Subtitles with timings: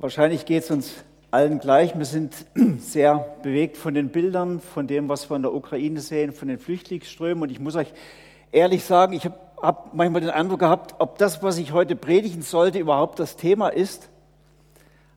[0.00, 0.94] Wahrscheinlich geht es uns
[1.32, 1.98] allen gleich.
[1.98, 2.32] Wir sind
[2.78, 6.60] sehr bewegt von den Bildern, von dem, was wir in der Ukraine sehen, von den
[6.60, 7.42] Flüchtlingsströmen.
[7.42, 7.92] Und ich muss euch
[8.52, 12.42] ehrlich sagen, ich habe hab manchmal den Eindruck gehabt, ob das, was ich heute predigen
[12.42, 14.08] sollte, überhaupt das Thema ist.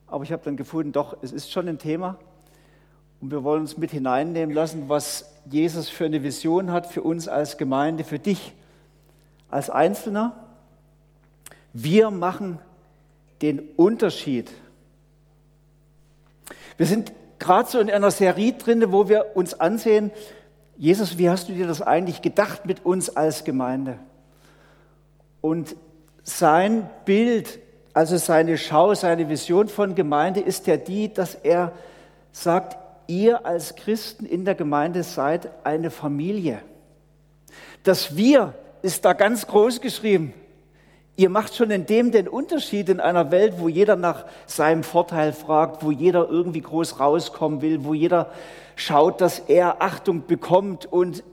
[0.07, 2.17] Aber ich habe dann gefunden, doch, es ist schon ein Thema.
[3.21, 7.27] Und wir wollen uns mit hineinnehmen lassen, was Jesus für eine Vision hat für uns
[7.27, 8.53] als Gemeinde, für dich
[9.47, 10.35] als Einzelner.
[11.71, 12.57] Wir machen
[13.43, 14.51] den Unterschied
[16.77, 20.11] wir sind gerade so in einer Serie drin, wo wir uns ansehen,
[20.77, 23.99] Jesus, wie hast du dir das eigentlich gedacht mit uns als Gemeinde?
[25.41, 25.75] Und
[26.23, 27.59] sein Bild,
[27.93, 31.73] also seine Schau, seine Vision von Gemeinde ist ja die, dass er
[32.31, 32.77] sagt,
[33.07, 36.61] ihr als Christen in der Gemeinde seid eine Familie.
[37.83, 40.33] Das Wir ist da ganz groß geschrieben.
[41.17, 45.33] Ihr macht schon in dem den Unterschied in einer Welt, wo jeder nach seinem Vorteil
[45.33, 48.31] fragt, wo jeder irgendwie groß rauskommen will, wo jeder
[48.75, 51.23] schaut, dass er Achtung bekommt und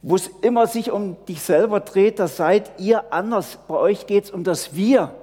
[0.00, 3.58] wo es immer sich um dich selber dreht, da seid ihr anders.
[3.68, 5.14] Bei euch geht es um das Wir.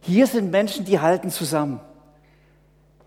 [0.00, 1.80] Hier sind Menschen, die halten zusammen.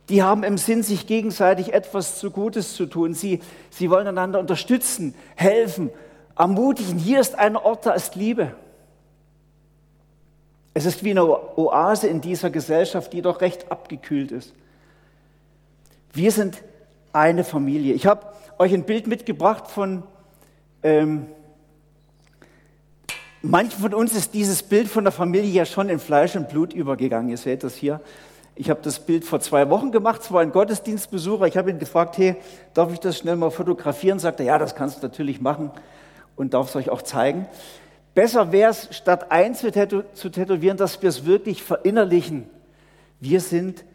[0.09, 3.13] Die haben im Sinn, sich gegenseitig etwas zu Gutes zu tun.
[3.13, 3.39] Sie,
[3.69, 5.89] sie wollen einander unterstützen, helfen,
[6.37, 6.97] ermutigen.
[6.97, 8.53] Hier ist ein Ort, da ist Liebe.
[10.73, 11.25] Es ist wie eine
[11.57, 14.53] Oase in dieser Gesellschaft, die doch recht abgekühlt ist.
[16.13, 16.61] Wir sind
[17.13, 17.93] eine Familie.
[17.93, 18.27] Ich habe
[18.57, 20.03] euch ein Bild mitgebracht von,
[20.83, 21.25] ähm,
[23.41, 26.73] manchen von uns ist dieses Bild von der Familie ja schon in Fleisch und Blut
[26.73, 27.29] übergegangen.
[27.29, 27.99] Ihr seht das hier.
[28.55, 31.47] Ich habe das Bild vor zwei Wochen gemacht, es war ein Gottesdienstbesucher.
[31.47, 32.35] Ich habe ihn gefragt, hey,
[32.73, 34.19] darf ich das schnell mal fotografieren?
[34.19, 35.71] Sagt er, ja, das kannst du natürlich machen
[36.35, 37.45] und darf es euch auch zeigen.
[38.13, 39.71] Besser wäre es, statt eins zu
[40.31, 42.49] tätowieren, dass wir es wirklich verinnerlichen.
[43.19, 43.85] Wir sind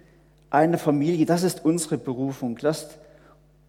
[0.48, 2.56] eine Familie, das ist unsere Berufung.
[2.60, 2.98] Lasst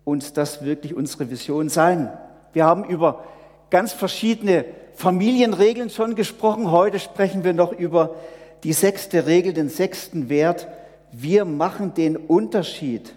[0.05, 2.11] uns das wirklich unsere Vision sein.
[2.53, 3.25] Wir haben über
[3.69, 4.63] ganz verschiedene
[4.95, 6.71] Familienregeln schon gesprochen.
[6.71, 8.15] Heute sprechen wir noch über
[8.63, 10.67] die sechste Regel, den sechsten Wert.
[11.11, 13.13] Wir machen den Unterschied.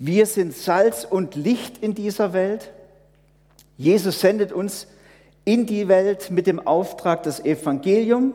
[0.00, 2.72] Wir sind Salz und Licht in dieser Welt.
[3.76, 4.88] Jesus sendet uns
[5.48, 8.34] in die Welt mit dem Auftrag, das Evangelium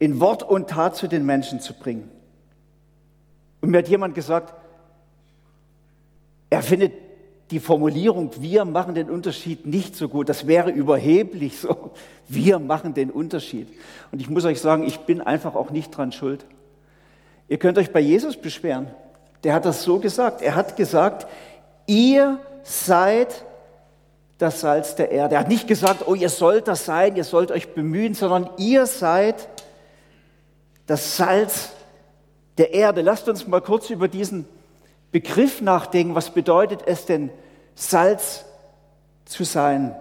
[0.00, 2.10] in Wort und Tat zu den Menschen zu bringen.
[3.60, 4.54] Und mir hat jemand gesagt,
[6.50, 6.94] er findet
[7.52, 10.28] die Formulierung, wir machen den Unterschied nicht so gut.
[10.28, 11.92] Das wäre überheblich so.
[12.26, 13.68] Wir machen den Unterschied.
[14.10, 16.44] Und ich muss euch sagen, ich bin einfach auch nicht dran schuld.
[17.46, 18.88] Ihr könnt euch bei Jesus beschweren.
[19.44, 20.42] Der hat das so gesagt.
[20.42, 21.28] Er hat gesagt,
[21.86, 23.44] ihr seid
[24.38, 25.34] das Salz der Erde.
[25.34, 28.86] Er hat nicht gesagt, oh, ihr sollt das sein, ihr sollt euch bemühen, sondern ihr
[28.86, 29.48] seid
[30.86, 31.70] das Salz
[32.56, 33.02] der Erde.
[33.02, 34.46] Lasst uns mal kurz über diesen
[35.10, 36.14] Begriff nachdenken.
[36.14, 37.30] Was bedeutet es denn,
[37.74, 38.44] Salz
[39.24, 39.94] zu sein?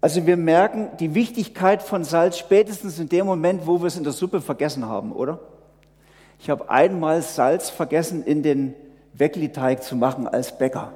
[0.00, 4.04] Also wir merken die Wichtigkeit von Salz spätestens in dem Moment, wo wir es in
[4.04, 5.40] der Suppe vergessen haben, oder?
[6.38, 8.74] Ich habe einmal Salz vergessen in den
[9.14, 10.92] Weckli-Teig zu machen als Bäcker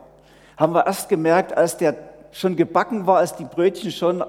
[0.58, 1.94] haben wir erst gemerkt, als der
[2.32, 4.22] schon gebacken war, als die Brötchen schon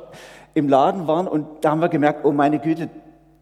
[0.53, 1.27] im Laden waren.
[1.27, 2.89] Und da haben wir gemerkt, oh meine Güte,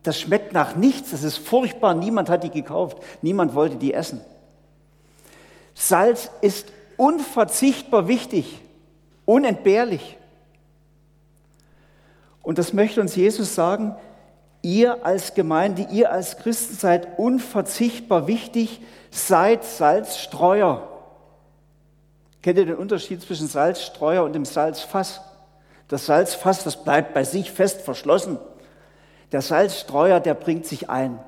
[0.03, 4.21] das schmeckt nach nichts, das ist furchtbar, niemand hat die gekauft, niemand wollte die essen.
[5.75, 8.59] Salz ist unverzichtbar wichtig,
[9.25, 10.17] unentbehrlich.
[12.41, 13.95] Und das möchte uns Jesus sagen,
[14.61, 18.79] ihr als Gemeinde, ihr als Christen seid unverzichtbar wichtig,
[19.11, 20.96] seid Salzstreuer.
[22.47, 25.19] Kennt ihr den Unterschied zwischen Salzstreuer und dem Salzfass?
[25.89, 28.37] Das Salzfass, das bleibt bei sich fest verschlossen.
[29.33, 31.19] Der Salzstreuer, der bringt sich ein.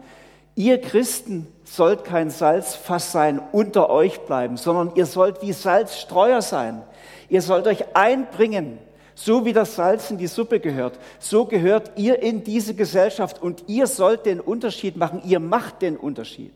[0.56, 6.84] Ihr Christen sollt kein Salzfass sein, unter euch bleiben, sondern ihr sollt wie Salzstreuer sein.
[7.28, 8.78] Ihr sollt euch einbringen,
[9.13, 10.97] so wie das Salz in die Suppe gehört.
[11.19, 15.22] So gehört ihr in diese Gesellschaft und ihr sollt den Unterschied machen.
[15.25, 16.53] Ihr macht den Unterschied.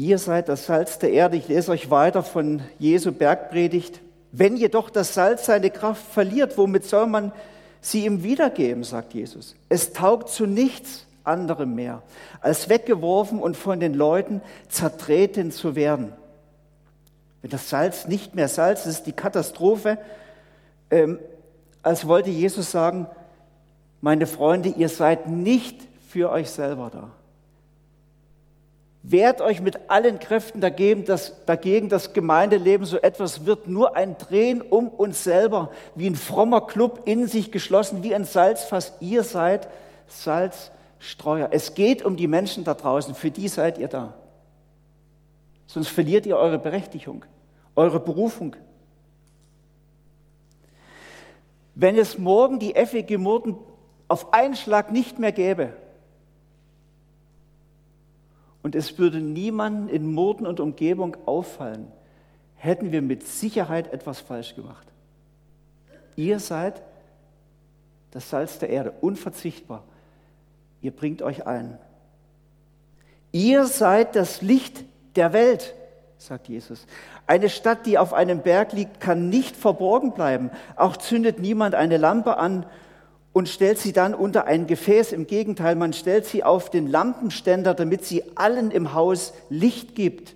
[0.00, 1.36] Ihr seid das Salz der Erde.
[1.36, 4.00] Ich lese euch weiter von Jesu Bergpredigt.
[4.32, 7.32] Wenn jedoch das Salz seine Kraft verliert, womit soll man
[7.82, 9.56] sie ihm wiedergeben, sagt Jesus.
[9.68, 12.02] Es taugt zu nichts anderem mehr,
[12.40, 16.14] als weggeworfen und von den Leuten zertreten zu werden.
[17.42, 19.98] Wenn das Salz nicht mehr Salz ist, die Katastrophe,
[20.90, 21.18] ähm,
[21.82, 23.06] als wollte Jesus sagen,
[24.00, 25.76] meine Freunde, ihr seid nicht
[26.08, 27.10] für euch selber da.
[29.02, 34.18] Wehrt euch mit allen Kräften dagegen dass, dagegen, dass Gemeindeleben so etwas wird, nur ein
[34.18, 38.92] Drehen um uns selber, wie ein frommer Club in sich geschlossen, wie ein Salzfass.
[39.00, 39.68] Ihr seid
[40.06, 41.48] Salz Streuer.
[41.50, 44.12] Es geht um die Menschen da draußen, für die seid ihr da.
[45.66, 47.24] Sonst verliert ihr eure Berechtigung,
[47.76, 48.54] eure Berufung.
[51.74, 53.56] Wenn es morgen die FEG Murten
[54.08, 55.72] auf einen Schlag nicht mehr gäbe
[58.62, 61.86] und es würde niemanden in Murten und Umgebung auffallen,
[62.56, 64.86] hätten wir mit Sicherheit etwas falsch gemacht.
[66.16, 66.82] Ihr seid
[68.10, 69.84] das Salz der Erde, unverzichtbar.
[70.82, 71.78] Ihr bringt euch ein.
[73.32, 74.84] Ihr seid das Licht
[75.16, 75.74] der Welt,
[76.18, 76.86] sagt Jesus.
[77.26, 80.50] Eine Stadt, die auf einem Berg liegt, kann nicht verborgen bleiben.
[80.76, 82.66] Auch zündet niemand eine Lampe an
[83.32, 85.12] und stellt sie dann unter ein Gefäß.
[85.12, 90.34] Im Gegenteil, man stellt sie auf den Lampenständer, damit sie allen im Haus Licht gibt.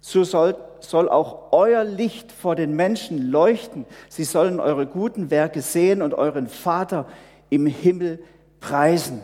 [0.00, 3.84] So soll, soll auch euer Licht vor den Menschen leuchten.
[4.08, 7.06] Sie sollen eure guten Werke sehen und euren Vater
[7.50, 8.20] im Himmel
[8.60, 9.22] preisen.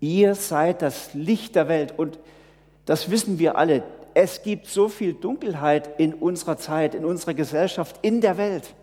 [0.00, 2.18] Ihr seid das Licht der Welt und
[2.84, 3.82] das wissen wir alle.
[4.14, 8.74] Es gibt so viel Dunkelheit in unserer Zeit, in unserer Gesellschaft, in der Welt.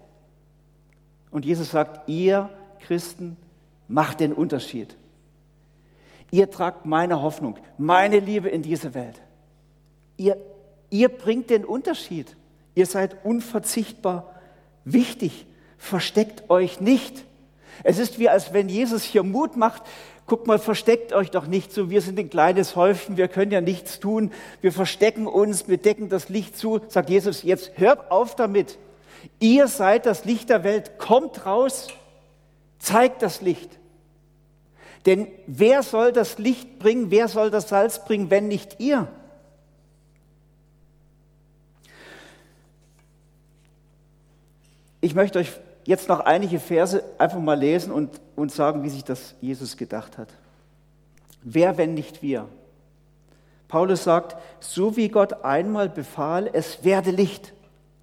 [1.31, 2.49] Und Jesus sagt, ihr
[2.87, 3.37] Christen
[3.87, 4.95] macht den Unterschied.
[6.31, 9.21] Ihr tragt meine Hoffnung, meine Liebe in diese Welt.
[10.17, 10.37] Ihr,
[10.89, 12.35] ihr bringt den Unterschied.
[12.75, 14.33] Ihr seid unverzichtbar
[14.83, 15.45] wichtig.
[15.77, 17.25] Versteckt euch nicht.
[17.83, 19.83] Es ist wie, als wenn Jesus hier Mut macht,
[20.25, 23.61] guck mal, versteckt euch doch nicht so, wir sind ein kleines Häufchen, wir können ja
[23.61, 24.31] nichts tun,
[24.61, 28.77] wir verstecken uns, wir decken das Licht zu, sagt Jesus, jetzt hört auf damit.
[29.39, 31.89] Ihr seid das Licht der Welt, kommt raus,
[32.83, 33.79] zeigt das Licht.
[35.05, 39.07] Denn wer soll das Licht bringen, wer soll das Salz bringen, wenn nicht ihr?
[45.01, 45.51] Ich möchte euch
[45.85, 50.17] jetzt noch einige Verse einfach mal lesen und, und sagen, wie sich das Jesus gedacht
[50.17, 50.29] hat.
[51.41, 52.47] Wer, wenn nicht wir?
[53.67, 57.53] Paulus sagt, so wie Gott einmal befahl, es werde Licht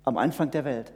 [0.05, 0.93] am Anfang der Welt.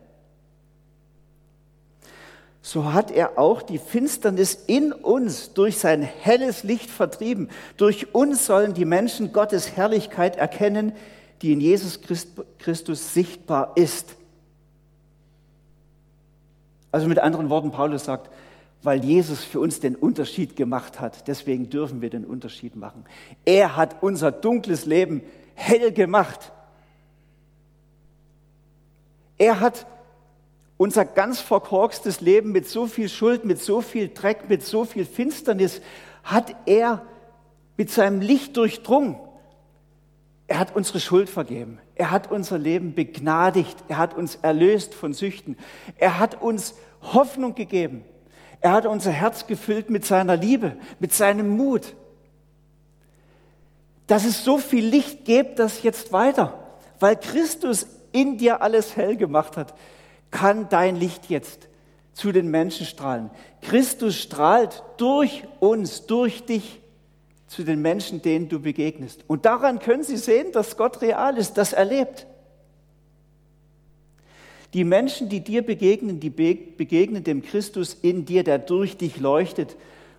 [2.67, 7.51] So hat er auch die Finsternis in uns durch sein helles Licht vertrieben.
[7.77, 10.93] Durch uns sollen die Menschen Gottes Herrlichkeit erkennen,
[11.43, 12.01] die in Jesus
[12.59, 14.17] Christus sichtbar ist.
[16.91, 18.31] Also mit anderen Worten, Paulus sagt,
[18.83, 23.05] weil Jesus für uns den Unterschied gemacht hat, deswegen dürfen wir den Unterschied machen.
[23.45, 25.21] Er hat unser dunkles Leben
[25.55, 26.51] hell gemacht.
[29.37, 29.87] Er hat
[30.77, 35.05] unser ganz verkorkstes Leben mit so viel Schuld, mit so viel Dreck, mit so viel
[35.05, 35.81] Finsternis,
[36.23, 37.03] hat er
[37.77, 39.17] mit seinem Licht durchdrungen.
[40.47, 41.79] Er hat unsere Schuld vergeben.
[41.95, 43.77] Er hat unser Leben begnadigt.
[43.89, 45.57] Er hat uns erlöst von Süchten.
[45.97, 48.05] Er hat uns Hoffnung gegeben.
[48.61, 51.95] Er hat unser Herz gefüllt mit seiner Liebe, mit seinem Mut.
[54.07, 56.55] Dass es so viel Licht gibt, das jetzt weiter,
[57.01, 59.75] weil Christus in dir alles hell gemacht hat,
[60.35, 61.69] kann dein Licht jetzt
[62.13, 63.31] zu den Menschen strahlen.
[63.63, 66.81] Christus strahlt durch uns, durch dich
[67.47, 69.25] zu den Menschen, denen du begegnest.
[69.29, 72.27] Und daran können sie sehen, dass Gott real ist, das erlebt.
[74.73, 79.77] Die Menschen, die dir begegnen, die begegnen dem Christus in dir, der durch dich leuchtet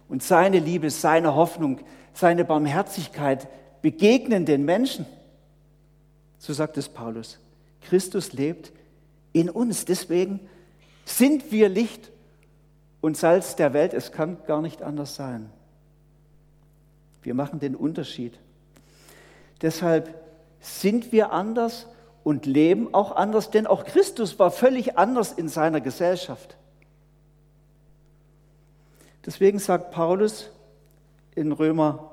[0.07, 1.81] und seine Liebe, seine Hoffnung,
[2.13, 3.49] seine Barmherzigkeit
[3.81, 5.05] begegnen den Menschen.
[6.37, 7.37] So sagt es Paulus.
[7.81, 8.71] Christus lebt
[9.35, 9.83] in uns.
[9.83, 10.39] Deswegen
[11.03, 12.09] sind wir Licht
[13.01, 13.93] und Salz der Welt.
[13.93, 15.49] Es kann gar nicht anders sein.
[17.21, 18.39] Wir machen den Unterschied.
[19.61, 20.15] Deshalb
[20.61, 21.85] sind wir anders
[22.23, 26.55] und leben auch anders, denn auch Christus war völlig anders in seiner Gesellschaft.
[29.25, 30.49] Deswegen sagt Paulus
[31.35, 32.09] in Römer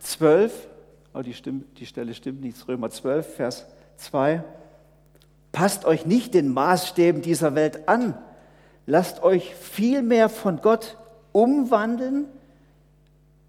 [0.00, 0.68] 12,
[1.14, 3.66] oh, die, stimmt, die Stelle stimmt nicht, Römer 12, Vers
[3.96, 4.42] 2,
[5.56, 8.14] passt euch nicht den Maßstäben dieser Welt an,
[8.84, 10.98] lasst euch vielmehr von Gott
[11.32, 12.26] umwandeln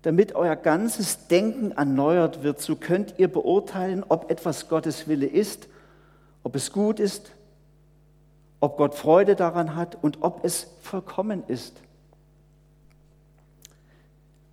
[0.08, 5.68] damit euer ganzes Denken erneuert wird, so könnt ihr beurteilen, ob etwas Gottes Wille ist,
[6.44, 7.34] ob es gut ist,
[8.62, 11.82] ob Gott Freude daran hat und ob es vollkommen ist.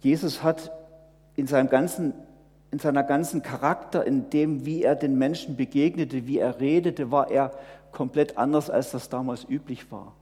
[0.00, 0.73] Jesus hat
[1.37, 2.14] in seinem ganzen
[2.75, 7.31] in seiner ganzen Charakter, in dem, wie er den Menschen begegnete, wie er redete, war
[7.31, 7.52] er
[7.93, 10.12] komplett anders, als das damals üblich war.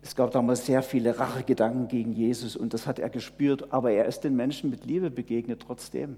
[0.00, 4.04] Es gab damals sehr viele Rachegedanken gegen Jesus und das hat er gespürt, aber er
[4.04, 6.16] ist den Menschen mit Liebe begegnet trotzdem.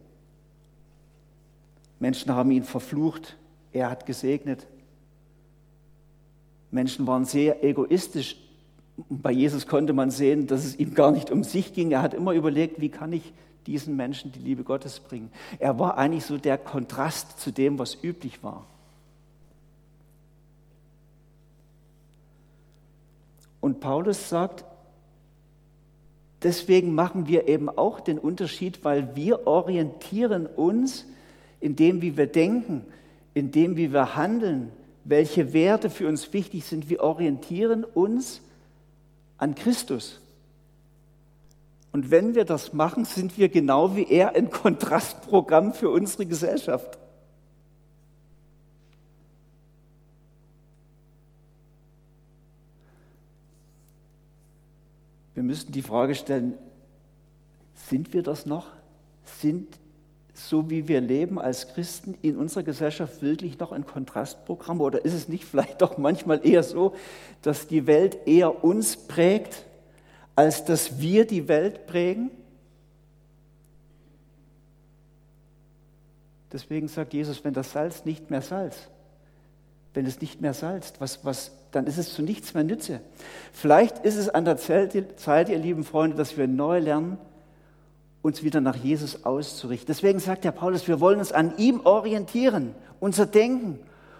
[1.98, 3.38] Menschen haben ihn verflucht,
[3.72, 4.66] er hat gesegnet.
[6.70, 8.36] Menschen waren sehr egoistisch.
[8.96, 11.90] Bei Jesus konnte man sehen, dass es ihm gar nicht um sich ging.
[11.90, 13.32] Er hat immer überlegt, wie kann ich
[13.66, 15.30] diesen Menschen die Liebe Gottes bringen.
[15.58, 18.64] Er war eigentlich so der Kontrast zu dem, was üblich war.
[23.60, 24.64] Und Paulus sagt,
[26.42, 31.04] deswegen machen wir eben auch den Unterschied, weil wir orientieren uns
[31.60, 32.84] in dem, wie wir denken,
[33.34, 34.70] in dem, wie wir handeln,
[35.04, 36.88] welche Werte für uns wichtig sind.
[36.88, 38.40] Wir orientieren uns
[39.38, 40.20] an Christus.
[41.92, 46.98] Und wenn wir das machen, sind wir genau wie er ein Kontrastprogramm für unsere Gesellschaft.
[55.34, 56.54] Wir müssen die Frage stellen,
[57.74, 58.68] sind wir das noch?
[59.24, 59.78] Sind
[60.38, 64.80] so wie wir leben als Christen in unserer Gesellschaft wirklich noch ein Kontrastprogramm?
[64.80, 66.94] Oder ist es nicht vielleicht doch manchmal eher so,
[67.42, 69.64] dass die Welt eher uns prägt,
[70.34, 72.30] als dass wir die Welt prägen?
[76.52, 78.76] Deswegen sagt Jesus, wenn das Salz nicht mehr Salz,
[79.94, 83.00] wenn es nicht mehr salzt, was, was, dann ist es zu nichts mehr Nütze.
[83.52, 87.18] Vielleicht ist es an der Zeit, ihr lieben Freunde, dass wir neu lernen,
[88.26, 89.86] uns wieder nach Jesus auszurichten.
[89.86, 93.78] Deswegen sagt der Paulus, wir wollen uns an ihm orientieren, unser Denken,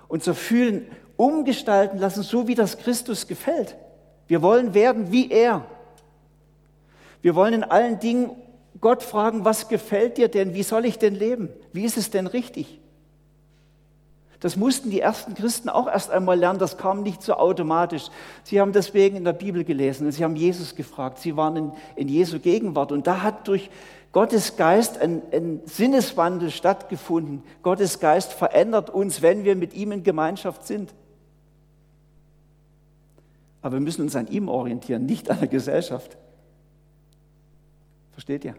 [0.08, 0.86] unser Fühlen
[1.16, 3.76] umgestalten lassen, so wie das Christus gefällt.
[4.28, 5.64] Wir wollen werden wie er.
[7.20, 8.30] Wir wollen in allen Dingen
[8.80, 10.54] Gott fragen, was gefällt dir denn?
[10.54, 11.48] Wie soll ich denn leben?
[11.72, 12.80] Wie ist es denn richtig?
[14.40, 18.08] Das mussten die ersten Christen auch erst einmal lernen, das kam nicht so automatisch.
[18.44, 21.72] Sie haben deswegen in der Bibel gelesen und sie haben Jesus gefragt, sie waren in,
[21.96, 23.70] in Jesu Gegenwart und da hat durch
[24.16, 27.42] Gottes Geist ein, ein Sinneswandel stattgefunden.
[27.62, 30.94] Gottes Geist verändert uns, wenn wir mit ihm in Gemeinschaft sind.
[33.60, 36.16] Aber wir müssen uns an ihm orientieren, nicht an der Gesellschaft.
[38.12, 38.54] Versteht ihr?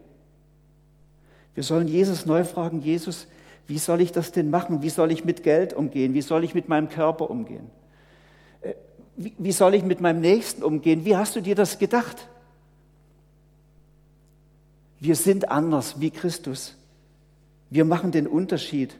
[1.55, 3.25] Wir sollen Jesus neu fragen, Jesus,
[3.65, 4.83] wie soll ich das denn machen?
[4.83, 6.13] Wie soll ich mit Geld umgehen?
[6.13, 7.71] Wie soll ich mit meinem Körper umgehen?
[8.61, 8.75] Äh,
[9.15, 11.03] wie, wie soll ich mit meinem Nächsten umgehen?
[11.03, 12.27] Wie hast du dir das gedacht?
[14.99, 16.75] Wir sind anders wie Christus.
[17.69, 18.95] Wir machen den Unterschied.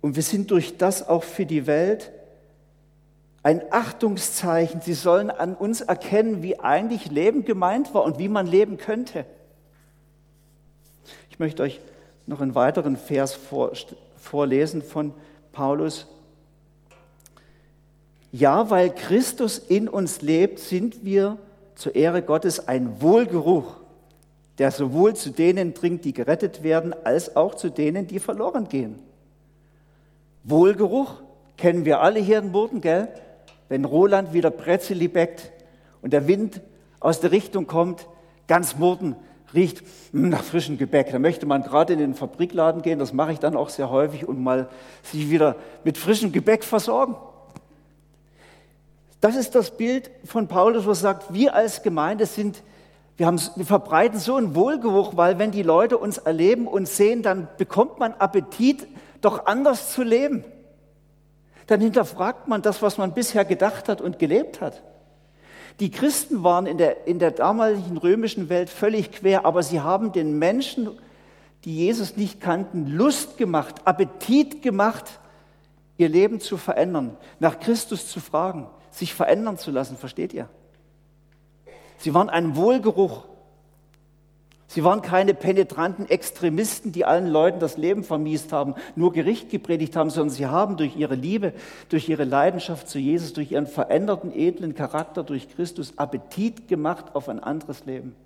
[0.00, 2.10] Und wir sind durch das auch für die Welt
[3.42, 4.80] ein Achtungszeichen.
[4.80, 9.26] Sie sollen an uns erkennen, wie eigentlich Leben gemeint war und wie man leben könnte.
[11.30, 11.80] Ich möchte euch
[12.26, 13.38] noch einen weiteren Vers
[14.16, 15.12] vorlesen von
[15.52, 16.06] Paulus.
[18.30, 21.36] Ja, weil Christus in uns lebt, sind wir
[21.74, 23.81] zur Ehre Gottes ein Wohlgeruch
[24.62, 28.94] der sowohl zu denen dringt, die gerettet werden, als auch zu denen, die verloren gehen.
[30.44, 31.20] Wohlgeruch
[31.56, 33.08] kennen wir alle hier in Burden, gell?
[33.68, 35.50] Wenn Roland wieder Brezeli bäckt
[36.00, 36.60] und der Wind
[37.00, 38.06] aus der Richtung kommt,
[38.46, 39.16] ganz Murden
[39.52, 41.10] riecht nach frischem Gebäck.
[41.10, 44.28] Da möchte man gerade in den Fabrikladen gehen, das mache ich dann auch sehr häufig,
[44.28, 44.68] und mal
[45.02, 47.16] sich wieder mit frischem Gebäck versorgen.
[49.20, 52.62] Das ist das Bild von Paulus, er sagt, wir als Gemeinde sind
[53.22, 57.22] wir, haben, wir verbreiten so einen Wohlgeruch, weil wenn die Leute uns erleben und sehen,
[57.22, 58.88] dann bekommt man Appetit,
[59.20, 60.44] doch anders zu leben.
[61.68, 64.82] Dann hinterfragt man das, was man bisher gedacht hat und gelebt hat.
[65.78, 70.10] Die Christen waren in der, in der damaligen römischen Welt völlig quer, aber sie haben
[70.10, 70.90] den Menschen,
[71.64, 75.20] die Jesus nicht kannten, Lust gemacht, Appetit gemacht,
[75.96, 80.48] ihr Leben zu verändern, nach Christus zu fragen, sich verändern zu lassen, versteht ihr?
[82.02, 83.26] Sie waren ein Wohlgeruch.
[84.66, 89.94] Sie waren keine penetranten Extremisten, die allen Leuten das Leben vermiest haben, nur Gericht gepredigt
[89.94, 91.52] haben, sondern sie haben durch ihre Liebe,
[91.90, 97.28] durch ihre Leidenschaft zu Jesus, durch ihren veränderten, edlen Charakter, durch Christus Appetit gemacht auf
[97.28, 98.16] ein anderes Leben.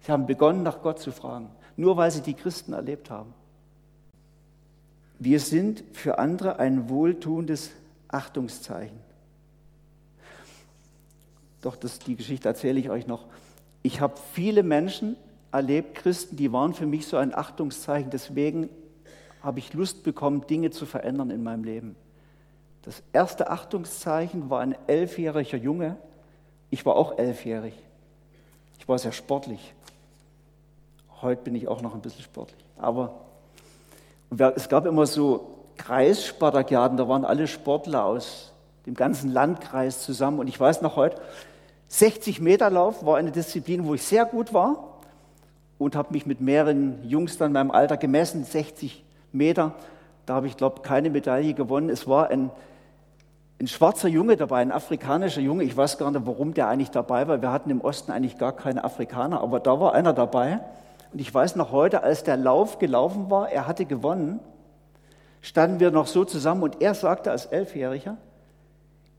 [0.00, 3.32] Sie haben begonnen, nach Gott zu fragen, nur weil sie die Christen erlebt haben.
[5.18, 7.70] Wir sind für andere ein wohltuendes
[8.08, 9.11] Achtungszeichen.
[11.62, 13.24] Doch das, die Geschichte erzähle ich euch noch.
[13.82, 15.16] Ich habe viele Menschen
[15.50, 18.10] erlebt, Christen, die waren für mich so ein Achtungszeichen.
[18.10, 18.68] Deswegen
[19.42, 21.96] habe ich Lust bekommen, Dinge zu verändern in meinem Leben.
[22.82, 25.96] Das erste Achtungszeichen war ein elfjähriger Junge.
[26.70, 27.74] Ich war auch elfjährig.
[28.78, 29.74] Ich war sehr sportlich.
[31.20, 32.64] Heute bin ich auch noch ein bisschen sportlich.
[32.76, 33.20] Aber
[34.56, 38.52] es gab immer so Kreisspartakiaden, da waren alle Sportler aus
[38.86, 40.40] dem ganzen Landkreis zusammen.
[40.40, 41.20] Und ich weiß noch heute,
[41.92, 44.94] 60 Meter Lauf war eine Disziplin, wo ich sehr gut war
[45.76, 49.74] und habe mich mit mehreren Jungs dann in meinem Alter gemessen, 60 Meter.
[50.24, 51.90] Da habe ich, glaube ich, keine Medaille gewonnen.
[51.90, 52.50] Es war ein,
[53.60, 55.64] ein schwarzer Junge dabei, ein afrikanischer Junge.
[55.64, 57.42] Ich weiß gar nicht, warum der eigentlich dabei war.
[57.42, 60.60] Wir hatten im Osten eigentlich gar keine Afrikaner, aber da war einer dabei.
[61.12, 64.40] Und ich weiß noch heute, als der Lauf gelaufen war, er hatte gewonnen,
[65.42, 68.16] standen wir noch so zusammen und er sagte als Elfjähriger,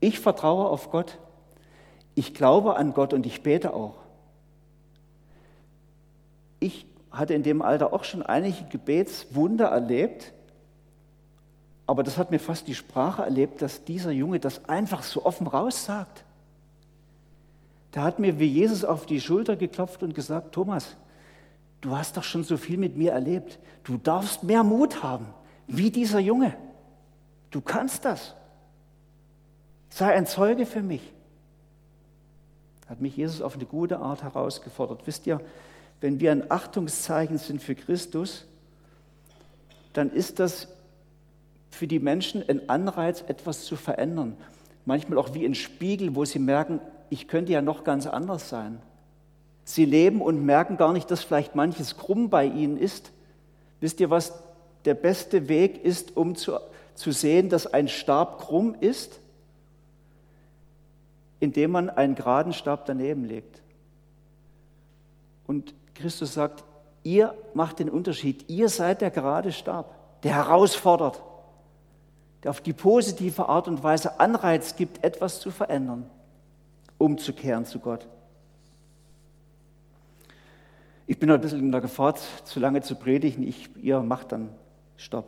[0.00, 1.18] ich vertraue auf Gott,
[2.14, 3.96] ich glaube an Gott und ich bete auch.
[6.60, 10.32] Ich hatte in dem Alter auch schon einige Gebetswunder erlebt,
[11.86, 15.46] aber das hat mir fast die Sprache erlebt, dass dieser Junge das einfach so offen
[15.46, 16.24] raus sagt.
[17.94, 20.96] Der hat mir wie Jesus auf die Schulter geklopft und gesagt, Thomas,
[21.80, 23.58] du hast doch schon so viel mit mir erlebt.
[23.84, 25.26] Du darfst mehr Mut haben,
[25.66, 26.56] wie dieser Junge.
[27.50, 28.34] Du kannst das.
[29.90, 31.13] Sei ein Zeuge für mich.
[32.88, 35.06] Hat mich Jesus auf eine gute Art herausgefordert.
[35.06, 35.40] Wisst ihr,
[36.00, 38.44] wenn wir ein Achtungszeichen sind für Christus,
[39.92, 40.68] dann ist das
[41.70, 44.36] für die Menschen ein Anreiz, etwas zu verändern.
[44.84, 48.80] Manchmal auch wie ein Spiegel, wo sie merken, ich könnte ja noch ganz anders sein.
[49.64, 53.12] Sie leben und merken gar nicht, dass vielleicht manches krumm bei ihnen ist.
[53.80, 54.42] Wisst ihr, was
[54.84, 56.58] der beste Weg ist, um zu,
[56.94, 59.20] zu sehen, dass ein Stab krumm ist?
[61.44, 63.62] Indem man einen geraden Stab daneben legt.
[65.46, 66.64] Und Christus sagt,
[67.02, 68.48] ihr macht den Unterschied.
[68.48, 71.22] Ihr seid der gerade Stab, der herausfordert
[72.44, 76.08] der auf die positive Art und Weise Anreiz gibt, etwas zu verändern,
[76.98, 78.06] umzukehren zu Gott.
[81.06, 83.46] Ich bin ein bisschen in der Gefahr, zu lange zu predigen.
[83.46, 84.50] Ich, ihr macht dann
[84.98, 85.26] Stopp.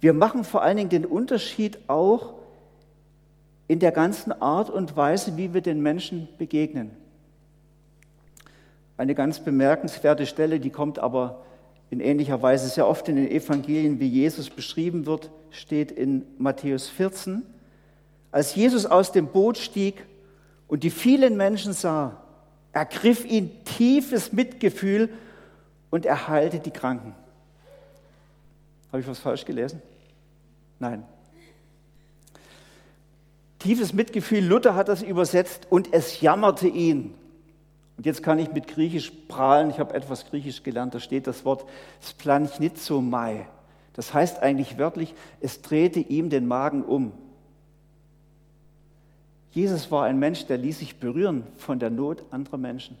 [0.00, 2.34] Wir machen vor allen Dingen den Unterschied auch
[3.70, 6.90] in der ganzen Art und Weise, wie wir den Menschen begegnen.
[8.96, 11.44] Eine ganz bemerkenswerte Stelle, die kommt aber
[11.88, 16.88] in ähnlicher Weise sehr oft in den Evangelien, wie Jesus beschrieben wird, steht in Matthäus
[16.88, 17.44] 14.
[18.32, 20.04] Als Jesus aus dem Boot stieg
[20.66, 22.20] und die vielen Menschen sah,
[22.72, 25.10] ergriff ihn tiefes Mitgefühl
[25.90, 27.14] und er heilte die Kranken.
[28.90, 29.80] Habe ich was falsch gelesen?
[30.80, 31.04] Nein.
[33.60, 37.14] Tiefes Mitgefühl, Luther hat das übersetzt und es jammerte ihn.
[37.96, 39.68] Und jetzt kann ich mit Griechisch prahlen.
[39.68, 40.94] Ich habe etwas Griechisch gelernt.
[40.94, 41.66] Da steht das Wort
[42.00, 43.46] Splanchnitzomai.
[43.92, 47.12] Das heißt eigentlich wörtlich, es drehte ihm den Magen um.
[49.50, 52.96] Jesus war ein Mensch, der ließ sich berühren von der Not anderer Menschen.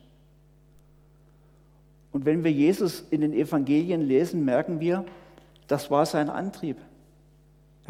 [2.12, 5.06] Und wenn wir Jesus in den Evangelien lesen, merken wir,
[5.68, 6.76] das war sein Antrieb.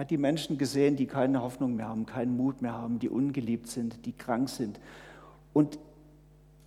[0.00, 3.68] Hat die Menschen gesehen, die keine Hoffnung mehr haben, keinen Mut mehr haben, die ungeliebt
[3.68, 4.80] sind, die krank sind.
[5.52, 5.78] Und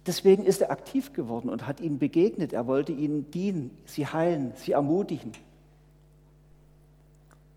[0.06, 2.52] Deswegen ist er aktiv geworden und hat ihnen begegnet.
[2.52, 5.32] Er wollte ihnen dienen, sie heilen, sie ermutigen.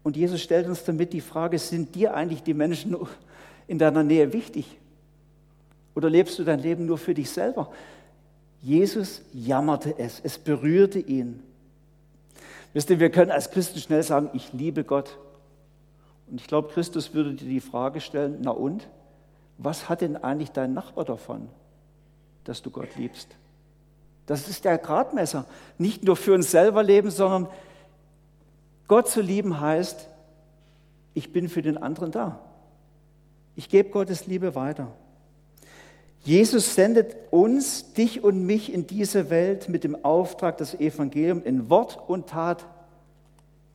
[0.05, 2.97] Und Jesus stellt uns damit die Frage, sind dir eigentlich die Menschen
[3.67, 4.79] in deiner Nähe wichtig?
[5.97, 7.73] Oder lebst du dein Leben nur für dich selber?
[8.63, 11.43] Jesus jammerte es, es berührte ihn.
[12.73, 15.19] Wisst ihr, wir können als Christen schnell sagen, ich liebe Gott.
[16.31, 18.89] Und ich glaube, Christus würde dir die Frage stellen, na und,
[19.59, 21.49] was hat denn eigentlich dein Nachbar davon?
[22.47, 23.29] dass du Gott liebst.
[24.27, 25.45] Das ist der Gradmesser.
[25.79, 27.49] Nicht nur für uns selber leben, sondern
[28.89, 30.09] Gott zu lieben heißt,
[31.15, 32.39] ich bin für den anderen da.
[33.57, 34.93] Ich gebe Gottes Liebe weiter.
[36.23, 41.71] Jesus sendet uns, dich und mich in diese Welt mit dem Auftrag, das Evangelium in
[41.71, 42.65] Wort und Tat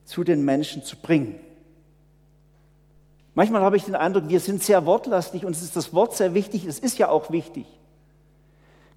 [0.06, 1.40] zu den Menschen zu bringen.
[3.34, 6.66] Manchmal habe ich den Eindruck, wir sind sehr wortlastig, uns ist das Wort sehr wichtig,
[6.66, 7.66] es ist ja auch wichtig.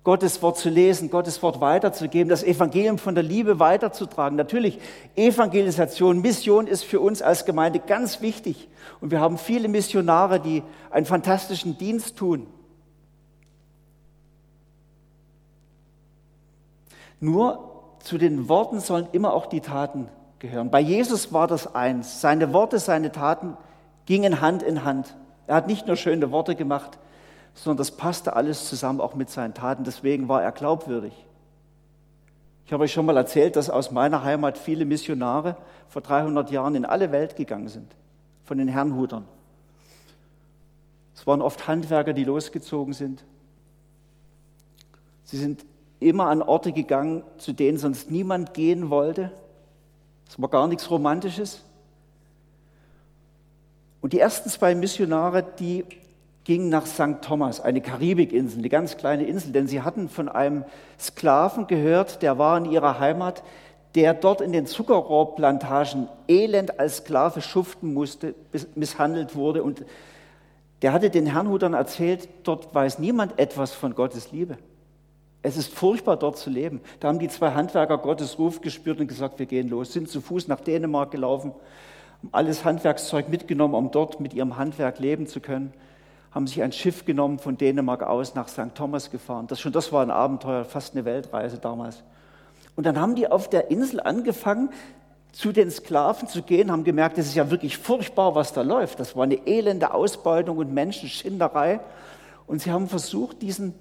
[0.03, 4.37] Gottes Wort zu lesen, Gottes Wort weiterzugeben, das Evangelium von der Liebe weiterzutragen.
[4.37, 4.79] Natürlich,
[5.16, 8.68] Evangelisation, Mission ist für uns als Gemeinde ganz wichtig.
[9.01, 12.47] Und wir haben viele Missionare, die einen fantastischen Dienst tun.
[17.18, 20.70] Nur zu den Worten sollen immer auch die Taten gehören.
[20.70, 22.20] Bei Jesus war das eins.
[22.20, 23.57] Seine Worte, seine Taten
[24.07, 25.14] gingen Hand in Hand.
[25.47, 26.99] Er hat nicht nur schöne Worte gemacht,
[27.55, 29.85] sondern das passte alles zusammen auch mit seinen Taten.
[29.85, 31.12] Deswegen war er glaubwürdig.
[32.67, 35.57] Ich habe euch schon mal erzählt, dass aus meiner Heimat viele Missionare
[35.88, 37.95] vor 300 Jahren in alle Welt gegangen sind,
[38.45, 39.27] von den Herrnhutern.
[41.14, 43.25] Es waren oft Handwerker, die losgezogen sind.
[45.25, 45.64] Sie sind
[46.01, 49.31] immer an Orte gegangen, zu denen sonst niemand gehen wollte.
[50.29, 51.62] Es war gar nichts Romantisches.
[54.05, 55.87] Und die ersten zwei Missionare, die
[56.45, 57.23] ging nach St.
[57.23, 60.67] Thomas, eine Karibikinsel, eine ganz kleine Insel, denn sie hatten von einem
[61.01, 63.43] Sklaven gehört, der war in ihrer Heimat,
[63.95, 68.35] der dort in den Zuckerrohrplantagen elend als Sklave schuften musste,
[68.75, 69.62] misshandelt wurde.
[69.62, 69.87] Und
[70.83, 74.59] der hatte den Herrnhutern erzählt, dort weiß niemand etwas von Gottes Liebe.
[75.40, 76.83] Es ist furchtbar, dort zu leben.
[77.01, 80.21] Da haben die zwei Handwerker Gottes Ruf gespürt und gesagt, wir gehen los, sind zu
[80.21, 81.53] Fuß nach Dänemark gelaufen,
[82.33, 85.73] alles Handwerkszeug mitgenommen, um dort mit ihrem Handwerk leben zu können,
[86.33, 88.75] haben sich ein Schiff genommen von Dänemark aus nach St.
[88.75, 89.47] Thomas gefahren.
[89.47, 92.03] Das schon, das war ein Abenteuer, fast eine Weltreise damals.
[92.77, 94.71] Und dann haben die auf der Insel angefangen,
[95.31, 99.01] zu den Sklaven zu gehen, haben gemerkt, es ist ja wirklich furchtbar, was da läuft.
[99.01, 101.81] Das war eine elende Ausbeutung und Menschenschinderei.
[102.47, 103.75] Und sie haben versucht, diesen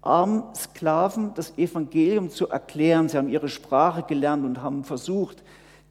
[0.00, 3.08] armen Sklaven das Evangelium zu erklären.
[3.08, 5.42] Sie haben ihre Sprache gelernt und haben versucht,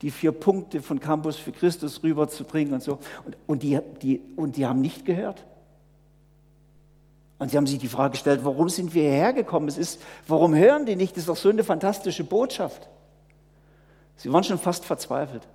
[0.01, 2.99] die vier Punkte von Campus für Christus rüberzubringen und so.
[3.25, 5.45] Und, und, die, die, und die haben nicht gehört.
[7.37, 9.67] Und sie haben sich die Frage gestellt, warum sind wir hierher gekommen?
[9.67, 11.13] Es ist, warum hören die nicht?
[11.13, 12.87] Das ist doch so eine fantastische Botschaft.
[14.15, 15.47] Sie waren schon fast verzweifelt.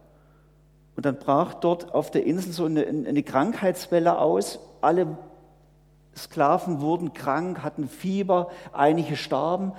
[0.96, 4.58] Und dann brach dort auf der Insel so eine, eine Krankheitswelle aus.
[4.80, 5.16] Alle
[6.16, 9.72] Sklaven wurden krank, hatten Fieber, einige starben.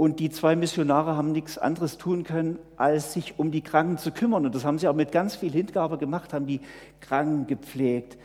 [0.00, 4.12] Und die zwei Missionare haben nichts anderes tun können, als sich um die Kranken zu
[4.12, 4.46] kümmern.
[4.46, 6.62] Und das haben sie auch mit ganz viel Hingabe gemacht, haben die
[7.00, 8.16] Kranken gepflegt,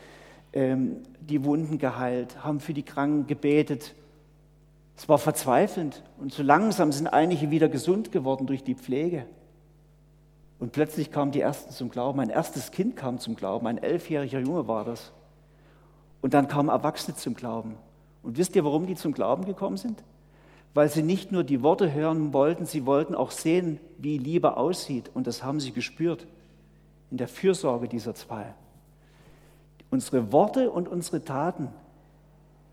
[0.54, 3.94] ähm, die Wunden geheilt, haben für die Kranken gebetet.
[4.96, 9.26] Es war verzweifelnd und so langsam sind einige wieder gesund geworden durch die Pflege.
[10.58, 12.16] Und plötzlich kamen die Ersten zum Glauben.
[12.16, 15.12] Mein erstes Kind kam zum Glauben, ein elfjähriger Junge war das.
[16.22, 17.74] Und dann kamen Erwachsene zum Glauben.
[18.22, 20.02] Und wisst ihr, warum die zum Glauben gekommen sind?
[20.76, 25.10] Weil sie nicht nur die Worte hören wollten, sie wollten auch sehen, wie Liebe aussieht.
[25.14, 26.26] Und das haben sie gespürt
[27.10, 28.54] in der Fürsorge dieser zwei.
[29.90, 31.68] Unsere Worte und unsere Taten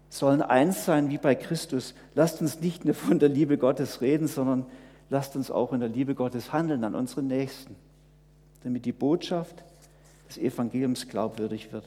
[0.09, 1.95] sollen eins sein wie bei Christus.
[2.13, 4.65] Lasst uns nicht nur von der Liebe Gottes reden, sondern
[5.09, 7.73] lasst uns auch in der Liebe Gottes handeln an unseren Nächsten,
[8.65, 9.63] damit die Botschaft
[10.27, 11.85] des Evangeliums glaubwürdig wird.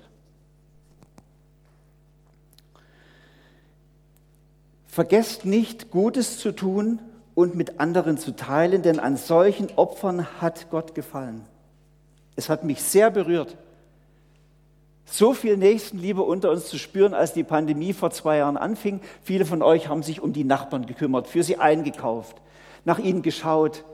[4.96, 7.00] Vergesst nicht, Gutes zu tun
[7.34, 11.44] und mit anderen zu teilen, denn an solchen Opfern hat Gott gefallen.
[12.34, 13.58] Es hat mich sehr berührt,
[15.04, 19.02] so viel Nächstenliebe unter uns zu spüren, als die Pandemie vor zwei Jahren anfing.
[19.22, 22.40] Viele von euch haben sich um die Nachbarn gekümmert, für sie eingekauft,
[22.86, 23.84] nach ihnen geschaut,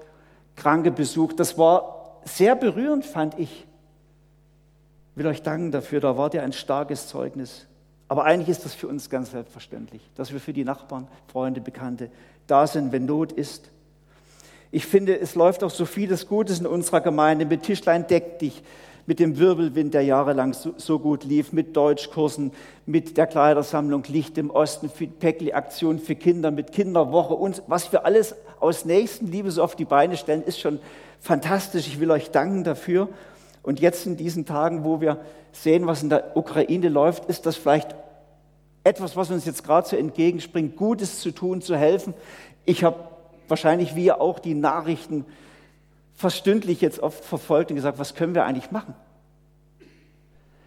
[0.55, 1.41] Kranke besucht.
[1.41, 3.67] Das war sehr berührend, fand ich.
[5.11, 7.67] Ich will euch danken dafür, da wart ihr ein starkes Zeugnis.
[8.12, 12.11] Aber eigentlich ist das für uns ganz selbstverständlich, dass wir für die Nachbarn, Freunde, Bekannte
[12.46, 13.70] da sind, wenn Not ist.
[14.70, 18.62] Ich finde, es läuft auch so vieles Gutes in unserer Gemeinde mit Tischlein deck dich,
[19.07, 22.53] mit dem Wirbelwind, der jahrelang so, so gut lief, mit Deutschkursen,
[22.85, 28.35] mit der Kleidersammlung Licht im Osten, Päckli-Aktion für Kinder, mit Kinderwoche und was wir alles
[28.61, 30.81] aus Nächstenliebe so auf die Beine stellen, ist schon
[31.18, 31.87] fantastisch.
[31.87, 33.09] Ich will euch danken dafür.
[33.62, 35.18] Und jetzt in diesen Tagen, wo wir
[35.53, 37.94] sehen, was in der Ukraine läuft, ist das vielleicht
[38.85, 42.14] etwas, was uns jetzt gerade so entgegenspringt, Gutes zu tun, zu helfen.
[42.64, 42.96] Ich habe
[43.48, 45.25] wahrscheinlich wie ihr auch die Nachrichten
[46.14, 48.94] fast stündlich jetzt oft verfolgt und gesagt, was können wir eigentlich machen?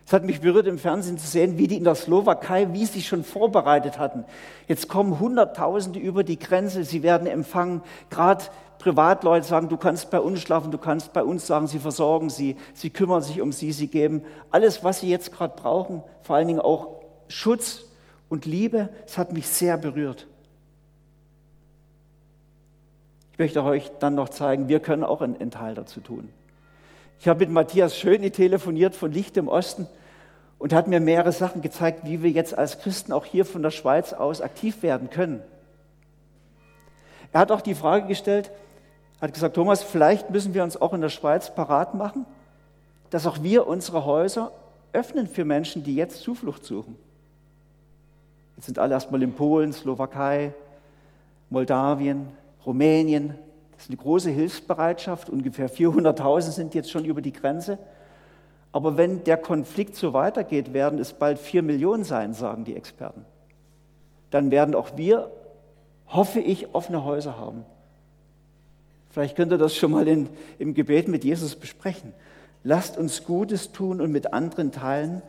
[0.06, 3.02] Es hat mich berührt, im Fernsehen zu sehen, wie die in der Slowakei, wie sie
[3.02, 4.24] schon vorbereitet hatten.
[4.68, 7.82] Jetzt kommen Hunderttausende über die Grenze, sie werden empfangen.
[8.12, 8.44] Gerade
[8.86, 12.56] Privatleute sagen, du kannst bei uns schlafen, du kannst bei uns sagen, sie versorgen sie,
[12.76, 14.22] sie kümmern sich um sie, sie geben
[14.52, 17.86] alles, was sie jetzt gerade brauchen, vor allen Dingen auch Schutz
[18.30, 18.90] und Liebe.
[19.08, 20.28] Es hat mich sehr berührt.
[23.32, 26.30] Ich möchte euch dann noch zeigen, wir können auch einen Teil dazu tun.
[27.20, 29.88] Ich habe mit Matthias Schöni telefoniert von Licht im Osten
[30.60, 33.72] und hat mir mehrere Sachen gezeigt, wie wir jetzt als Christen auch hier von der
[33.72, 35.42] Schweiz aus aktiv werden können.
[37.32, 38.52] Er hat auch die Frage gestellt,
[39.22, 42.26] hat gesagt, Thomas, vielleicht müssen wir uns auch in der Schweiz parat machen,
[43.10, 44.52] dass auch wir unsere Häuser
[44.94, 46.98] öffnen für Menschen, die jetzt Zuflucht suchen.
[48.56, 50.54] Jetzt sind alle erstmal in Polen, Slowakei,
[51.50, 52.28] Moldawien,
[52.66, 53.36] Rumänien.
[53.74, 55.30] Das ist eine große Hilfsbereitschaft.
[55.30, 57.78] Ungefähr 400.000 sind jetzt schon über die Grenze.
[58.72, 63.26] Aber wenn der Konflikt so weitergeht, werden es bald vier Millionen sein, sagen die Experten.
[64.32, 65.32] Dann werden auch wir,
[66.08, 67.66] hoffe ich, offene Häuser haben.
[69.16, 70.28] Vielleicht könnt ihr das schon mal in,
[70.60, 72.12] im Gebet mit Jesus besprechen.
[72.66, 75.22] Lasst uns Gutes tun und mit anderen teilen.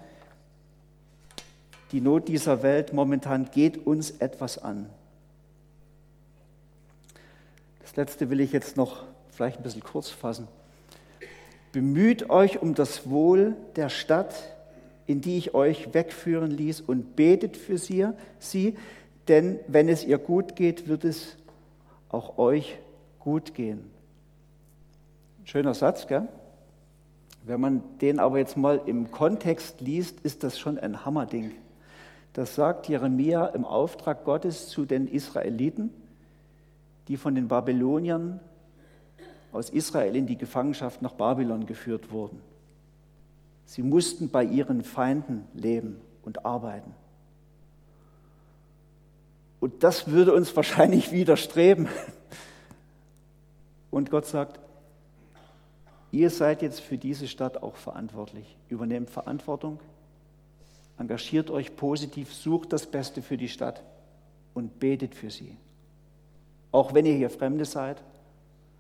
[1.93, 4.91] Die Not dieser Welt momentan geht uns etwas an.
[7.81, 10.49] Das letzte will ich jetzt noch vielleicht ein bisschen kurz fassen.
[11.71, 14.35] Bemüht euch um das Wohl der Stadt,
[15.07, 18.09] in die ich euch wegführen ließ, und betet für sie,
[18.41, 18.77] sie,
[19.29, 21.37] denn wenn es ihr gut geht, wird es
[22.09, 22.79] auch euch
[23.27, 23.91] gut gehen.
[25.43, 26.29] Schöner Satz, gell?
[27.43, 31.51] Wenn man den aber jetzt mal im Kontext liest, ist das schon ein Hammerding.
[32.35, 35.91] Das sagt Jeremia im Auftrag Gottes zu den Israeliten,
[37.09, 38.39] die von den Babyloniern
[39.51, 42.41] aus Israel in die Gefangenschaft nach Babylon geführt wurden.
[43.65, 46.95] Sie mussten bei ihren Feinden leben und arbeiten.
[49.59, 51.89] Und das würde uns wahrscheinlich widerstreben.
[53.91, 54.61] Und Gott sagt,
[56.11, 58.57] ihr seid jetzt für diese Stadt auch verantwortlich.
[58.69, 59.81] Übernehmt Verantwortung,
[60.99, 63.83] engagiert euch positiv, sucht das Beste für die Stadt
[64.55, 65.57] und betet für sie.
[66.73, 68.03] Auch wenn ihr hier Fremde seid,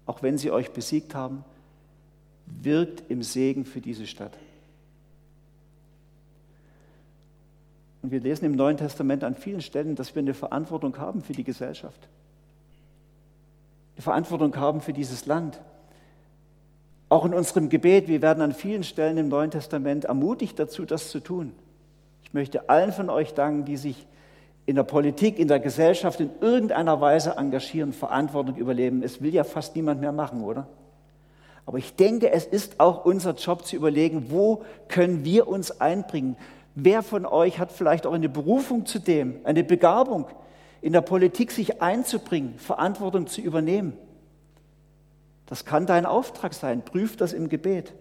[0.06, 1.44] auch wenn sie euch besiegt haben,
[2.46, 4.36] wirkt im Segen für diese Stadt.
[8.02, 11.32] Und wir lesen im Neuen Testament an vielen Stellen, dass wir eine Verantwortung haben für
[11.32, 12.08] die Gesellschaft.
[13.96, 15.58] Eine Verantwortung haben für dieses Land.
[17.08, 21.10] Auch in unserem Gebet, wir werden an vielen Stellen im Neuen Testament ermutigt dazu, das
[21.10, 21.52] zu tun.
[22.22, 24.06] Ich möchte allen von euch danken, die sich
[24.66, 29.02] in der Politik, in der Gesellschaft in irgendeiner Weise engagieren, Verantwortung überleben.
[29.02, 30.66] Es will ja fast niemand mehr machen, oder?
[31.64, 36.36] Aber ich denke, es ist auch unser Job zu überlegen, wo können wir uns einbringen?
[36.74, 40.26] Wer von euch hat vielleicht auch eine Berufung zu dem, eine Begabung,
[40.86, 43.94] in der Politik sich einzubringen, Verantwortung zu übernehmen?
[45.46, 46.84] Das kann dein Auftrag sein.
[46.84, 47.92] Prüf das im Gebet.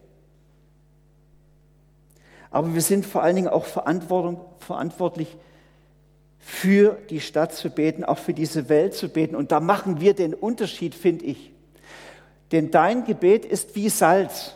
[2.51, 5.35] Aber wir sind vor allen Dingen auch verantwortlich
[6.37, 9.35] für die Stadt zu beten, auch für diese Welt zu beten.
[9.35, 11.53] Und da machen wir den Unterschied, finde ich.
[12.51, 14.54] Denn dein Gebet ist wie Salz.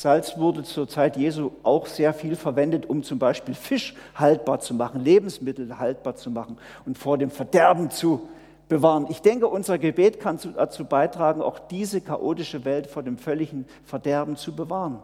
[0.00, 4.72] Salz wurde zur Zeit Jesu auch sehr viel verwendet, um zum Beispiel Fisch haltbar zu
[4.72, 8.26] machen, Lebensmittel haltbar zu machen und vor dem Verderben zu
[8.66, 9.08] bewahren.
[9.10, 14.36] Ich denke, unser Gebet kann dazu beitragen, auch diese chaotische Welt vor dem völligen Verderben
[14.36, 15.00] zu bewahren.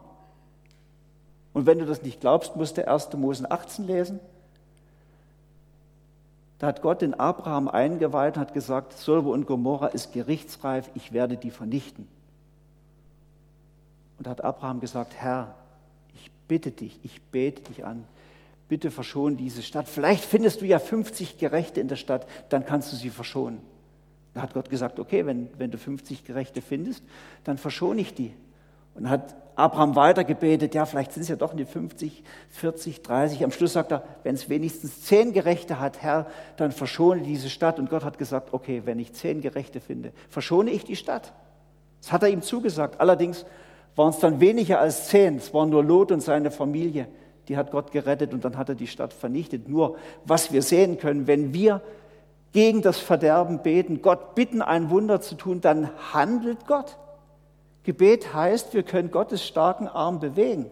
[1.53, 3.13] Und wenn du das nicht glaubst, musst du 1.
[3.17, 4.19] Mose 18 lesen.
[6.57, 11.13] Da hat Gott den Abraham eingeweiht und hat gesagt, Solve und Gomorra ist gerichtsreif, ich
[11.13, 12.07] werde die vernichten.
[14.19, 15.55] Und hat Abraham gesagt, Herr,
[16.13, 18.05] ich bitte dich, ich bete dich an,
[18.67, 19.87] bitte verschone diese Stadt.
[19.87, 23.59] Vielleicht findest du ja 50 Gerechte in der Stadt, dann kannst du sie verschonen.
[24.33, 27.03] Da hat Gott gesagt, okay, wenn, wenn du 50 Gerechte findest,
[27.43, 28.33] dann verschone ich die.
[28.93, 33.43] Und hat Abraham weiter gebetet, ja, vielleicht sind es ja doch eine 50, 40, 30.
[33.43, 36.27] Am Schluss sagt er, wenn es wenigstens zehn Gerechte hat, Herr,
[36.57, 37.79] dann verschone diese Stadt.
[37.79, 41.33] Und Gott hat gesagt, okay, wenn ich zehn Gerechte finde, verschone ich die Stadt.
[42.01, 42.99] Das hat er ihm zugesagt.
[42.99, 43.45] Allerdings
[43.97, 45.37] waren es dann weniger als zehn.
[45.37, 47.07] Es waren nur Lot und seine Familie.
[47.47, 49.67] Die hat Gott gerettet und dann hat er die Stadt vernichtet.
[49.67, 51.81] Nur was wir sehen können, wenn wir
[52.51, 56.97] gegen das Verderben beten, Gott bitten, ein Wunder zu tun, dann handelt Gott.
[57.83, 60.65] Gebet heißt, wir können Gottes starken Arm bewegen.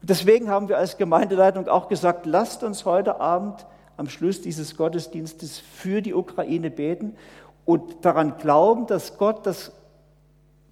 [0.00, 4.76] Und deswegen haben wir als Gemeindeleitung auch gesagt, lasst uns heute Abend am Schluss dieses
[4.76, 7.16] Gottesdienstes für die Ukraine beten
[7.64, 9.72] und daran glauben, dass Gott das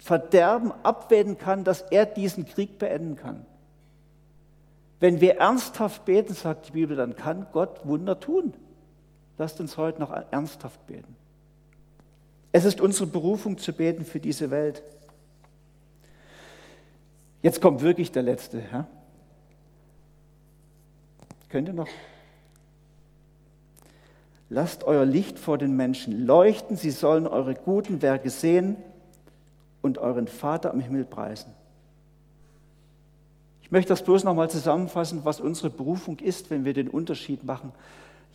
[0.01, 3.45] Verderben abwenden kann, dass er diesen Krieg beenden kann.
[4.99, 8.55] Wenn wir ernsthaft beten, sagt die Bibel, dann kann Gott Wunder tun.
[9.37, 11.15] Lasst uns heute noch ernsthaft beten.
[12.51, 14.81] Es ist unsere Berufung zu beten für diese Welt.
[17.43, 18.63] Jetzt kommt wirklich der letzte.
[18.71, 18.87] Ja?
[21.49, 21.89] Könnt ihr noch?
[24.49, 28.77] Lasst euer Licht vor den Menschen leuchten, sie sollen eure guten Werke sehen
[29.81, 31.53] und euren Vater am Himmel preisen.
[33.61, 37.71] Ich möchte das bloß nochmal zusammenfassen, was unsere Berufung ist, wenn wir den Unterschied machen.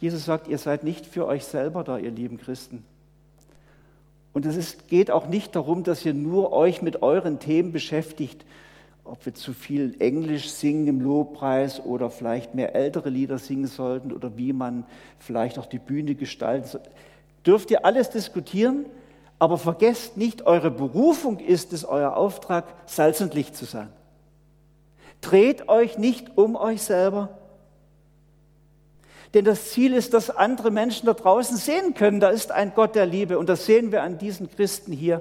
[0.00, 2.84] Jesus sagt, ihr seid nicht für euch selber da, ihr lieben Christen.
[4.32, 8.44] Und es ist, geht auch nicht darum, dass ihr nur euch mit euren Themen beschäftigt,
[9.04, 14.12] ob wir zu viel Englisch singen im Lobpreis oder vielleicht mehr ältere Lieder singen sollten
[14.12, 14.84] oder wie man
[15.18, 16.82] vielleicht auch die Bühne gestalten soll.
[17.46, 18.86] Dürft ihr alles diskutieren,
[19.38, 23.88] aber vergesst nicht, eure Berufung ist es, euer Auftrag, Salz und Licht zu sein.
[25.20, 27.30] Dreht euch nicht um euch selber.
[29.34, 32.94] Denn das Ziel ist, dass andere Menschen da draußen sehen können, da ist ein Gott
[32.94, 33.38] der Liebe.
[33.38, 35.20] Und das sehen wir an diesen Christen hier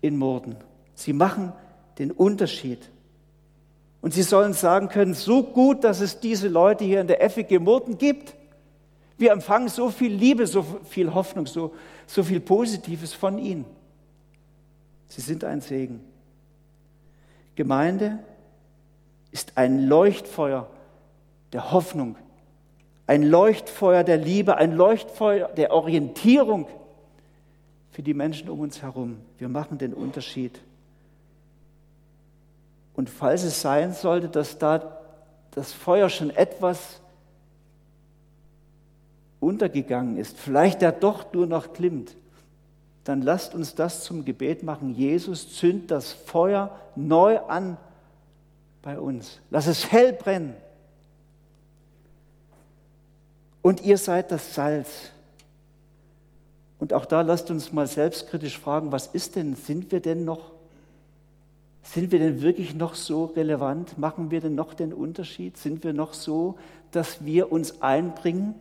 [0.00, 0.56] in Morden.
[0.94, 1.52] Sie machen
[1.98, 2.80] den Unterschied.
[4.00, 7.60] Und sie sollen sagen können, so gut, dass es diese Leute hier in der FEG
[7.60, 8.34] Murten gibt.
[9.18, 11.74] Wir empfangen so viel Liebe, so viel Hoffnung, so,
[12.06, 13.64] so viel Positives von ihnen.
[15.08, 16.00] Sie sind ein Segen.
[17.56, 18.20] Gemeinde
[19.32, 20.70] ist ein Leuchtfeuer
[21.52, 22.16] der Hoffnung,
[23.08, 26.68] ein Leuchtfeuer der Liebe, ein Leuchtfeuer der Orientierung
[27.90, 29.18] für die Menschen um uns herum.
[29.38, 30.60] Wir machen den Unterschied.
[32.94, 35.00] Und falls es sein sollte, dass da
[35.52, 37.00] das Feuer schon etwas
[39.40, 42.14] untergegangen ist, vielleicht der doch nur noch glimmt,
[43.04, 44.94] dann lasst uns das zum Gebet machen.
[44.94, 47.78] Jesus, zünd das Feuer neu an
[48.82, 49.40] bei uns.
[49.50, 50.54] Lass es hell brennen.
[53.62, 55.10] Und ihr seid das Salz.
[56.78, 60.52] Und auch da lasst uns mal selbstkritisch fragen, was ist denn, sind wir denn noch
[61.82, 63.96] sind wir denn wirklich noch so relevant?
[63.96, 65.56] Machen wir denn noch den Unterschied?
[65.56, 66.58] Sind wir noch so,
[66.90, 68.54] dass wir uns einbringen?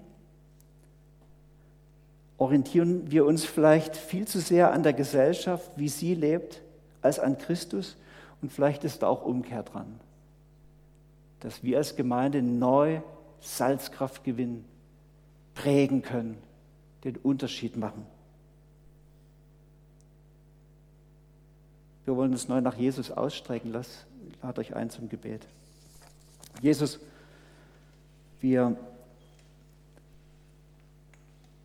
[2.38, 6.62] Orientieren wir uns vielleicht viel zu sehr an der Gesellschaft, wie sie lebt,
[7.02, 7.98] als an Christus?
[8.42, 10.00] Und vielleicht ist da auch Umkehr dran,
[11.40, 13.02] dass wir als Gemeinde neu
[13.40, 14.66] Salzkraft gewinnen,
[15.56, 16.38] prägen können,
[17.04, 18.06] den Unterschied machen.
[22.06, 23.72] Wir wollen uns neu nach Jesus ausstrecken.
[23.72, 24.08] Lasst
[24.42, 25.46] lad euch ein zum Gebet.
[26.62, 27.00] Jesus,
[28.40, 28.78] wir,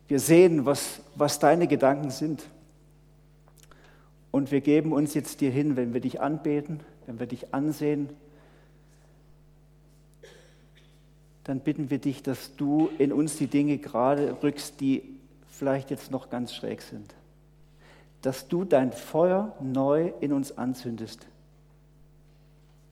[0.07, 2.43] wir sehen, was, was deine Gedanken sind.
[4.31, 8.09] Und wir geben uns jetzt dir hin, wenn wir dich anbeten, wenn wir dich ansehen.
[11.43, 15.03] Dann bitten wir dich, dass du in uns die Dinge gerade rückst, die
[15.49, 17.13] vielleicht jetzt noch ganz schräg sind
[18.23, 21.27] dass du dein Feuer neu in uns anzündest,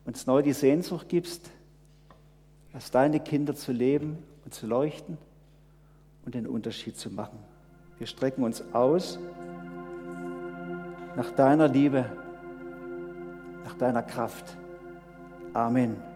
[0.05, 1.49] uns neu die Sehnsucht gibst,
[2.73, 5.17] als deine Kinder zu leben und zu leuchten
[6.25, 7.39] und den Unterschied zu machen.
[7.97, 9.19] Wir strecken uns aus
[11.15, 12.05] nach deiner Liebe,
[13.63, 14.57] nach deiner Kraft.
[15.53, 16.10] Amen.